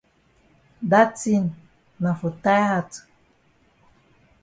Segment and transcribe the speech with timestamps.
[0.89, 1.45] Da tin
[2.01, 2.91] na for tie hat.